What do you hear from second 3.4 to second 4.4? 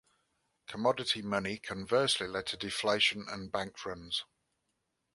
bank runs.